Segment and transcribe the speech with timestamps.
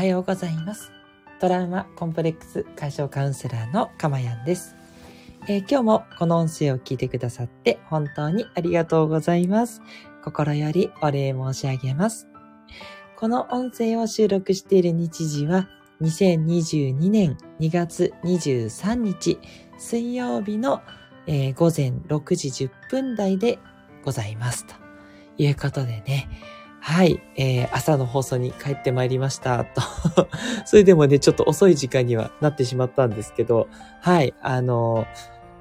[0.00, 0.92] はようございます。
[1.40, 4.74] トラウマコンプレックス解消カウンセラーのかまやんです、
[5.46, 9.82] えー今日もこの音声を聞いてくださって本当にありがとうございます。
[10.24, 12.28] 心よりお礼申し上げます。
[13.14, 15.68] この音声を収録している日時は
[16.00, 19.38] 2022年2月23日
[19.76, 20.80] 水曜日の、
[21.26, 23.58] えー午前6時10分台で
[24.02, 24.64] ございます。
[24.64, 24.74] と
[25.36, 26.30] いうことでね、
[26.80, 29.64] はい、えー朝の放送に帰ってまいりました。
[29.64, 29.82] と。
[30.64, 33.68] それでもね、ちょっと遅い時間にはなってしまったんですけど、
[34.00, 35.06] はい、あの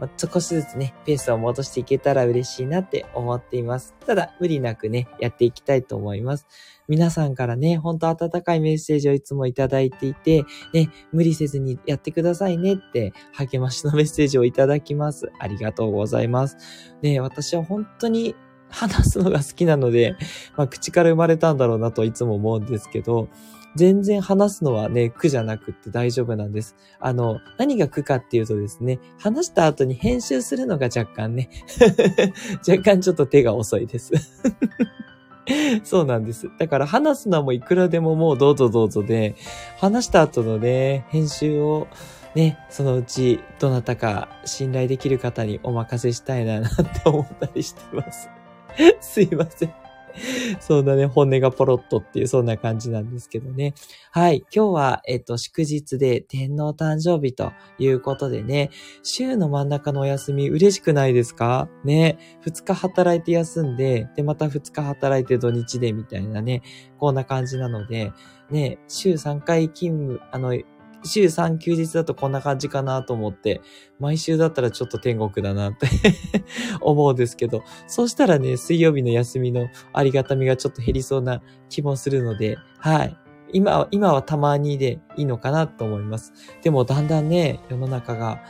[0.00, 3.94] ま少しずつね、ペースを戻していけたら嬉しいなって思っています。
[4.06, 6.46] ただ、無理なくね、やっていきたいと思います。
[6.86, 15.30] 皆さんからね、本当温かいメッセージをいつもいただいていて、ね、無理せずにやってくださいねって、励ましのメッセージをいただきます。
[15.38, 16.56] ありがとうございます。
[17.02, 18.36] ね、私は本当に
[18.70, 20.16] 話すのが好きなので、
[20.56, 23.28] まあ、口から生まれたんだろうなといつも思うんですけど、
[23.76, 26.74] 全然話すのはね、苦じゃなくって大丈夫なんです。
[27.00, 31.50] あの、何が苦かっていうとですね、話した後に編集するのが若干ね、
[32.66, 34.12] 若干ちょっと手が遅いです。
[35.84, 36.50] そうなんです。
[36.58, 39.36] だから話すのはもういくらでももうどうぞどうぞで、
[39.78, 41.86] 話した後のね、編集を
[42.34, 48.28] ね、そのうちどなたか信頼できる方にお任せしたいななんて思ったりしてます。
[49.00, 49.74] すいません。
[50.60, 53.74] そんなね、本音がポロッとっていう、そんな感じなんですけどね。
[54.10, 54.44] はい。
[54.52, 58.70] 今日は、えっと、祝日で天皇誕生日ということでね、
[59.04, 61.68] 週の真ん中のお休み嬉しくないですか？
[61.84, 62.18] ね。
[62.40, 66.62] 二日働いて休んで、で、また二日働いて土日でみたいなね、
[66.98, 68.12] こんな感じなので、
[68.50, 70.58] ね、週3回勤務、あの、
[71.04, 73.60] 週3休日だとこんな感じかなと思って、
[73.98, 75.86] 毎週だったらちょっと天国だなって
[76.80, 83.16] 思うんですけど、そうしたらね、水曜日の休みのありがたみがちょっと減りそうな気もするので、はい。
[83.52, 86.32] 今は、今はたまにでいいのかなと思います。
[86.62, 88.42] でもだんだんね、世の中が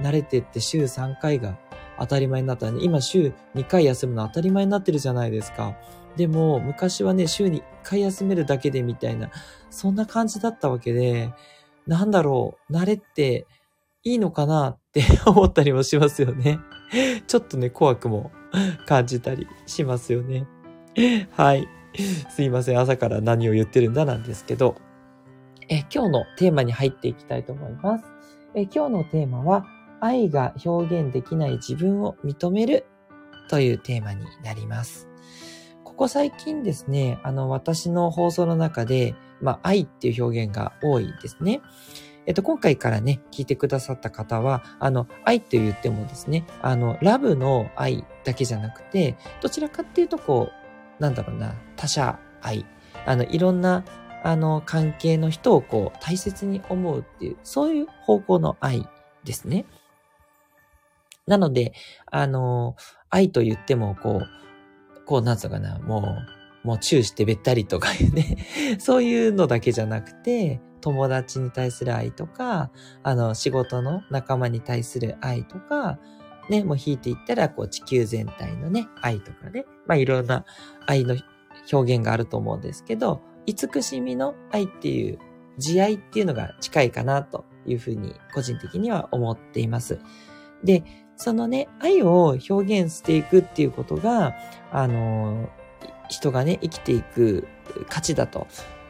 [0.00, 1.58] 慣れてって週3回が
[1.98, 2.80] 当たり前になったね。
[2.82, 5.76] 今週2回休むの当たり前になってるじゃないですか。
[6.16, 9.30] でも昔はね、週に1回休めるだけでみたいな、
[9.70, 11.32] そんな感じだったわけで、
[11.86, 13.46] なんだろう、慣れって
[14.02, 16.58] いいのかなって 思ったりもしますよね。
[17.26, 18.30] ちょっとね、怖くも
[18.86, 20.46] 感じたりしますよね。
[21.32, 21.68] はい。
[22.30, 22.78] すいません。
[22.78, 24.76] 朝から何を言ってるんだなんですけど、
[25.68, 28.04] え今日のテーマに入っていきたいと思います。
[28.54, 29.66] え今日のテーマは、
[30.00, 32.86] 愛が表現できない自分を認める
[33.48, 35.08] というテーマになります。
[35.82, 41.60] ここ最近ですね、あの、私の放送の中で、まあ、愛っていう表現が多いですね。
[42.26, 50.50] えっと、今回からね、聞いてくださった方は、あの、愛って言ってもですね、あの、ラブの愛だけじゃなくて、どちらかっていうと、こ
[50.98, 52.66] う、なんだろうな、他者愛。
[53.06, 53.84] あの、いろんな、
[54.24, 58.88] あの、関係の人をこう、大切に思うっていう、そういう方向の愛
[59.22, 59.64] ですね。
[61.28, 61.74] なので、
[62.06, 62.74] あの、
[63.10, 68.36] 愛と言っても、こう、こう、なんつうかな、もう、もうチューしてべったりとかい うね、
[68.78, 72.70] そういうのだけじゃなくて、友達に対する愛とか、
[73.02, 75.98] あの、仕事の仲間に対する愛とか、
[76.50, 80.44] ね、もう引いていったら、こう、地球全体のね、愛とかね、まあ、いろんな
[80.86, 81.16] 愛の
[81.72, 85.18] 表現があると思うんですけど、慈しみの愛っていう、
[85.58, 89.98] 慈愛っていうのが近いかなというふうに、個人的には思っています。
[90.62, 90.84] で、
[91.16, 94.34] そのね、愛を表現していくっていうことが、
[94.70, 95.48] あの、
[96.08, 97.46] 人がね、生きていく
[97.88, 98.46] 価値だと、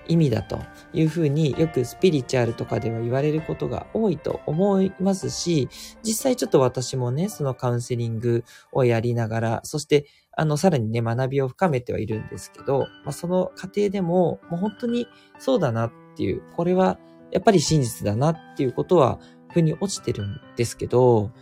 [0.08, 0.60] 意味だと
[0.92, 5.68] いうふうによくスピリチュアルとかでは言われることが多いと思いますし、
[6.02, 10.06] 実際ちょっと私もね、そのカウンセリングをやりながら、そして、
[10.36, 15.06] あの、さらにね、学びを深めてはいるんですけど、まあ、その過程でも、もう本当に
[15.38, 16.98] そうだなっていう、これは
[17.32, 19.18] やっぱり真実だなっていうことは、
[19.52, 21.32] 腑に落ちてるんですけど、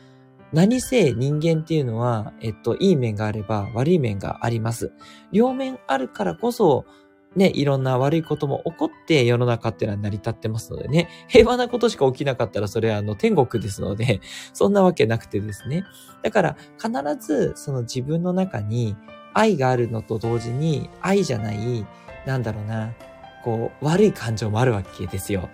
[0.54, 4.92] 何せ人間っていうのは、えっと、いい面があれば悪い面があります。
[5.32, 6.86] 両面あるからこそ、
[7.34, 14.20] ね、いろんな悪いことも起こって世の中っていうのは成り立ってますのでね、 平和なことしか起きなかったらそれはあの天国ですので、
[14.54, 15.82] そんなわけなくてですね。
[16.22, 18.96] だから必ずその自分の中に
[19.32, 21.84] 愛があるのと同時に愛じゃない、
[22.26, 22.94] なんだろうな、
[23.42, 25.48] こう悪い感情もあるわけですよ。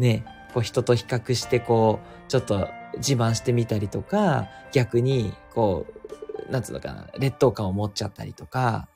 [0.00, 5.86] ね、こう人と比較してこう、ちょっと自慢してみたりとか、逆にこ
[6.48, 8.88] う、なんつうのかな、劣等感を持っちゃったりとか、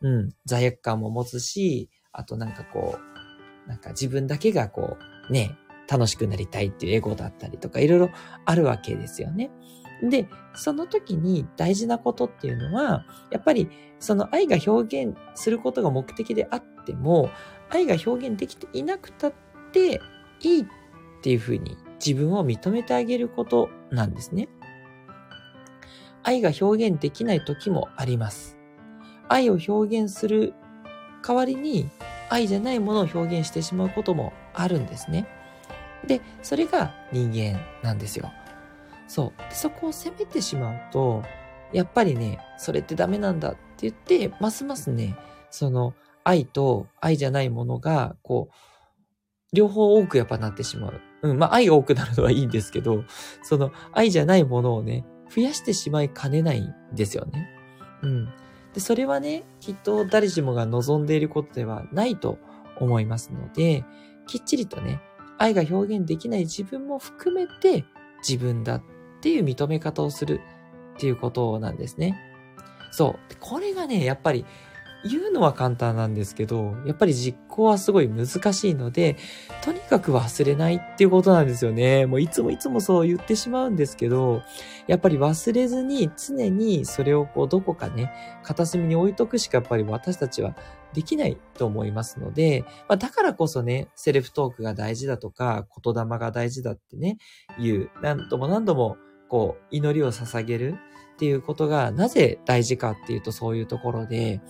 [0.00, 4.96] うん、罪悪感も持つし、あとなんかこう、なんか自分だけがこ
[5.28, 5.56] う、ね、
[5.88, 8.10] 楽しくなりたいっていうエゴだったりとか、いろいろ
[8.44, 9.50] あるわけですよね。
[10.02, 13.68] で、その時に大事なことっていうのは、やっぱり
[14.00, 17.30] その愛が表現することが目的であっても、
[17.70, 19.32] 愛が表現できていなくたっ
[19.72, 20.00] て
[20.40, 20.66] いいっ
[21.22, 24.48] ていうふうに自分を認めてあげることなんですね。
[26.24, 28.56] 愛が表現できない時もあります。
[29.28, 30.54] 愛を表現する
[31.26, 31.88] 代わりに
[32.28, 35.26] 愛じゃないものを表現してしまうこともあるんですね。
[36.06, 38.32] で、それが人間なんですよ。
[39.06, 39.54] そう。
[39.54, 41.22] そこを責めてしまうと、
[41.72, 45.16] やっぱりね、それってダメなんだって言って、ますますね、
[45.50, 45.94] その
[46.24, 48.54] 愛と愛じゃないものが、こう、
[49.52, 51.00] 両方多くやっぱなってしまう。
[51.22, 53.04] うん、まあ愛多くなるのはいいんですけど、
[53.42, 55.04] その愛じゃないものをね、
[55.34, 57.48] 増やしてしまいかねないんですよね。
[58.02, 58.26] うん。
[58.72, 62.38] で、それはね、きっと誰しもが望んでいることではないと
[62.80, 63.84] 思いますので、
[64.26, 65.00] きっちりとね、
[65.38, 67.84] 愛が表現できない自分も含めて
[68.26, 68.82] 自分だっ
[69.20, 70.40] ていう認め方をする
[70.96, 72.18] っていうことなんですね。
[72.90, 73.36] そう。
[73.40, 74.44] これがね、やっぱり
[75.04, 79.16] 言うのは簡単なんですけど、やっぱり実行はすごい難しいので、
[79.64, 82.06] とにかく忘れないっていうことなんですよね。
[82.06, 84.42] もういつもいつもそう言ってしまうんですけど、
[84.86, 88.12] やっぱり忘れずに常にそれをこうどこかね、
[88.42, 90.56] 片隅に置いとくしかやっぱり私たちは
[90.92, 97.18] できないと思いますので、まあ、だからこそね、セルフトークが大事だとか、言霊が大事だってね、
[97.58, 97.90] 言う。
[98.02, 98.96] 何度も何度も
[99.28, 100.76] こう、祈りを捧げる
[101.22, 104.40] っていうことがなぜ大事かっていうとそういうところで、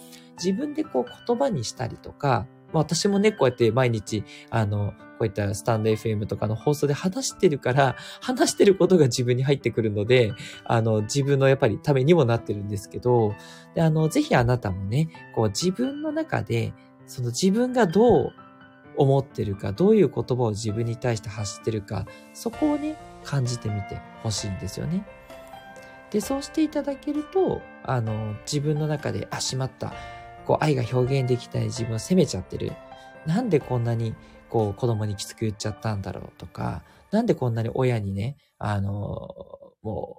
[0.43, 10.33] 自分でこう言葉にしたりとか、まあ私もね、こうやって毎日、あの、こういったスタンド FM とかの放送で話してるから、話してることが自分に入ってくるので、
[10.65, 13.35] あの、自分のやっぱりためにもなってるんですけど、
[13.75, 16.73] で、あの、ぜひあなたもね、こう自分の中で、
[17.07, 18.33] その自分がどう
[18.97, 25.07] 思ってるか、どういう言葉を自分に対して発してるか、そこをね、感じてみてほしいんですよね。
[26.13, 29.93] で、そうしていただけると、あの、自分の中で、あ、しまった。
[30.45, 32.73] こう愛が表現できない自分を責めちゃってる。
[33.27, 34.15] なんでこんなに
[34.49, 39.29] こう子供にきつく言っちゃったんだろうとか、なんでこんなに親にね、あの、
[39.83, 40.19] も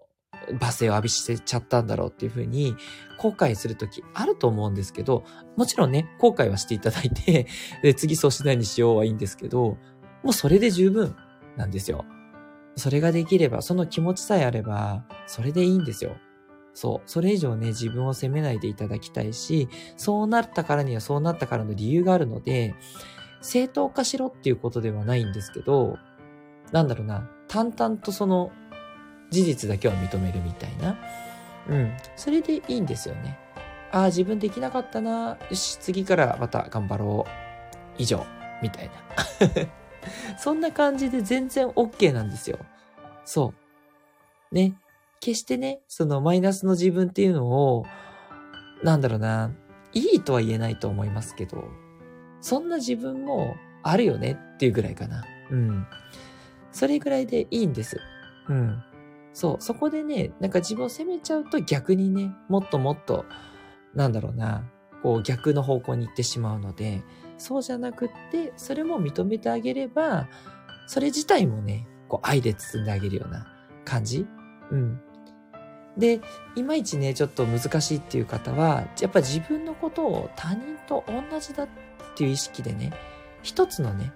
[0.49, 2.75] う、罵声を浴びせちゃったんだろうっていうふうに
[3.17, 5.23] 後悔するときあると思うんですけど、
[5.55, 7.47] もちろんね、後悔はしていただいて、
[7.81, 9.77] で、次そうしないにしようはいいんですけど、
[10.23, 11.15] もうそれで十分
[11.55, 12.05] なんですよ。
[12.75, 16.15] それができれば、その気持ちさえあれば、それでいいんですよ。
[16.73, 17.09] そう。
[17.09, 22.75] それ以上ね、自分を責めないでいただきたいし、そうなったからにはそうなったからの理由があるので、
[23.41, 25.97] 正当化しろっていうことではないんですけど、
[26.71, 28.51] なんだろうな、淡々とその
[29.29, 30.97] 事実だけは認めるみたいな。
[31.69, 31.91] うん。
[32.15, 33.37] それでいいんですよね。
[33.91, 35.37] ああ、自分できなかったな。
[35.49, 37.31] よし、次からまた頑張ろう。
[37.99, 38.25] 以上。
[38.63, 38.93] みたいな。
[40.37, 42.59] そんな感じで全然 OK なんですよ。
[43.25, 43.53] そ
[44.51, 44.55] う。
[44.55, 44.75] ね。
[45.19, 47.85] 決してね、そのマイナスの自分っていうのを、
[48.83, 49.51] なんだろうな、
[49.93, 51.63] いいとは言えないと思いますけど、
[52.41, 55.23] そんな自分もあるよねっていうぐらいかな。
[55.49, 55.87] うん。
[56.71, 58.01] それぐらいでいいんです。
[58.49, 58.83] うん。
[59.33, 63.25] そう、そこでね、なんか自分を責めちゃうと逆にね、もっともっと、
[63.93, 64.69] なんだろうな、
[65.01, 67.03] こう逆の方向に行ってしまうので、
[67.37, 70.27] そうじゃなくって、それも認めてあげれば、
[70.87, 73.47] それ自体もね、こう愛で包んであげるような
[73.85, 74.25] 感じ
[74.71, 75.01] うん。
[75.97, 76.21] で、
[76.55, 81.67] いまいちね、ちょっと難しいっていう方は、やっぱ自分のことを他人と同じだっ
[82.15, 82.93] ていう意識でね、
[83.43, 84.11] 一つのね、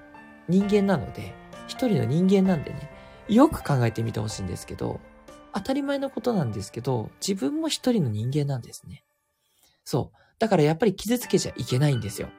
[0.48, 1.34] 人間なので、
[1.68, 2.90] 一人の人間なんでね、
[3.28, 5.00] よく考えてみてほしいんですけど、
[5.54, 9.04] 当たり前のことなんですけど、自分も一人の人間なんですね。
[9.84, 10.18] そう。
[10.40, 12.30] だからやっぱり傷つけちゃいけないんですよ。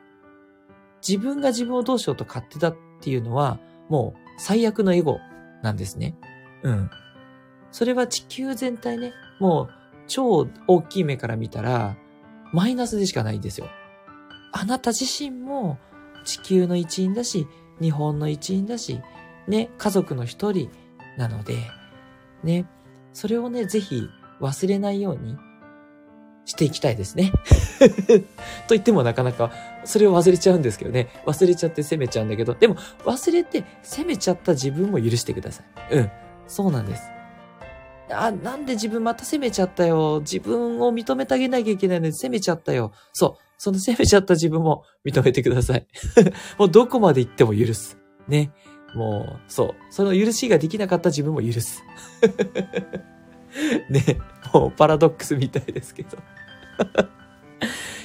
[1.06, 5.18] 自分が自分をどうしようと勝手だっていうのは、もう最悪のエゴ
[5.62, 6.16] なんですね。
[6.62, 6.90] うん。
[7.70, 9.68] それは地球全体ね、もう
[10.06, 11.96] 超大きい目から見たら、
[12.52, 13.68] マイナスでしかないんですよ。
[14.52, 15.78] あなた自身も
[16.24, 17.46] 地球の一員だし、
[17.80, 19.00] 日本の一員だし、
[19.46, 20.70] ね、家族の一人
[21.16, 21.56] なので、
[22.42, 22.66] ね、
[23.12, 24.08] それをね、ぜひ
[24.40, 25.36] 忘れないように
[26.48, 27.30] していきたいですね。
[28.66, 29.52] と言ってもなかなか、
[29.84, 31.08] それを忘れちゃうんですけどね。
[31.26, 35.94] 忘れちゃって責めちゃうんだけど、でも忘れて責めちゃった自分も許してください。
[35.94, 36.10] うん。
[36.46, 37.02] そうなんです。
[38.10, 40.20] あ、なんで自分また責めちゃったよ。
[40.20, 42.92] 自分を認めてあげなきゃいけないのに責めちゃったよ。
[43.12, 43.44] そう。
[43.58, 45.86] その責めちゃった自分も認めてください。
[46.58, 47.98] もうどこまで行っても許す。
[48.26, 48.52] ね。
[48.94, 49.74] もう、そう。
[49.90, 51.82] その許しができなかった自分も許す。
[53.90, 54.02] ね。
[54.52, 56.18] もうパラドックスみたいですけど。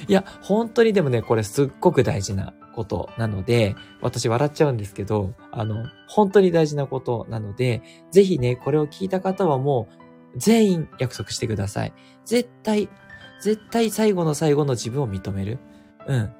[0.06, 9.88] いや、本当にでもね、これすっごく大事なことなので、私笑っちゃうんですけど、あの、本当に大事なことなので、ぜひね、これを聞いた方はも
[10.34, 11.92] う、全員約束してください。
[12.24, 12.88] 絶対、
[13.40, 15.58] 絶対最後の最後の自分を認める。
[16.06, 16.32] うん。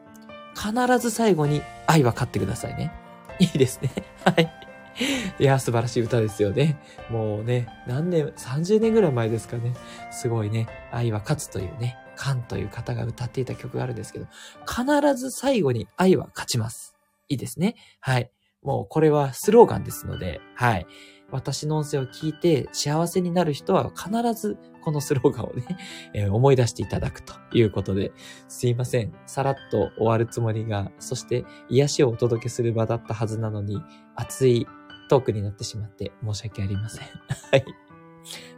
[0.55, 2.93] 必ず最後に愛は勝ってくださいね。
[3.39, 3.91] いいですね。
[4.25, 4.64] はい。
[5.39, 6.79] いや、素晴らしい歌ですよね。
[7.11, 9.75] もうね、何年、30年ぐらい前ですかね。
[10.11, 14.27] すごいね、愛は勝つというね、カンという方が歌っていた曲があるんですけど、
[14.67, 16.95] 必ず最後に愛は勝ちます。
[17.29, 17.75] いいですね。
[18.01, 18.31] はい。
[18.63, 20.87] もうこれはスローガンですので、はい。
[21.31, 25.65] 私の音声を聞いて幸せになる人は必ずこのスローガンをね、
[26.15, 28.13] えー、思い出していただくということで、
[28.49, 29.13] すいません。
[29.27, 33.83] さらっと終わるつもりが、そして癒しをお届けする場だったはずなのに、
[34.15, 34.67] 熱い
[35.09, 37.07] トークになってしまって申し訳ありません。
[37.53, 37.65] はい。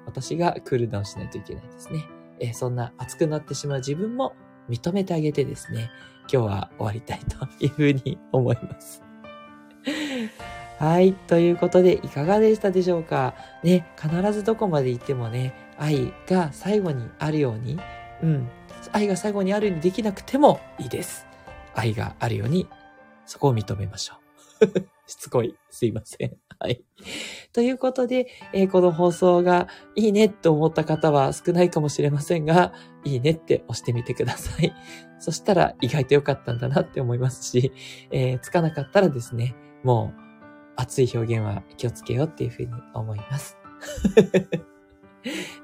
[0.07, 2.05] 私がクールダウンしないといけないですね。
[2.39, 4.35] え、そんな熱くなってしまう自分も
[4.69, 5.91] 認めてあげてですね、
[6.33, 9.03] 今日は終わりたいというふうに思います。
[10.79, 11.15] はい。
[11.15, 13.35] ということで、いかがでしたでしょうか？
[13.65, 17.81] ね、必ずどこまで行ってもね、愛が最後にあるように、
[18.23, 18.49] うん。
[18.93, 21.27] 愛が最後にあるようにできなくてもいいです。
[21.75, 22.69] 愛があるように、
[23.25, 24.15] そこを認めましょ
[24.61, 24.96] う。
[25.07, 25.55] しつこい。
[25.71, 26.37] すいません。
[26.59, 26.83] はい。
[27.53, 32.73] ということで、えー、この放送がいいねって思った方は少ないかもしれませんが、
[33.05, 34.75] いいねって押してみてください。
[35.19, 37.73] そしたら意外と良かったんだなって思いますし、
[38.11, 40.21] えー、つかなかったらですね、もう
[40.77, 43.57] 熱い表現は気をつけようっていうふうに思います。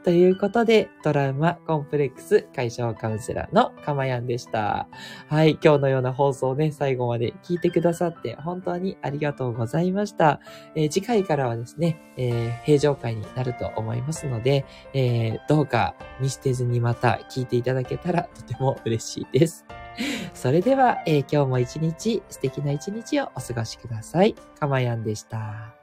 [0.04, 4.88] ということで、トラウマコンプレックス解消カウンセラーのかまやんでした。
[5.28, 10.40] はい、今日のような放送をね、最後まで聞いてくださって本当にありがとうございました。
[10.74, 19.64] えー、次回からはですね、えー、平常会になると思いますので、えー、どうか見捨てずにまた聞いていただけたらとても嬉しいです。
[20.34, 24.34] それでは、え今日も一日素敵な一日をお過ごしください。
[24.58, 25.81] かまやんでした。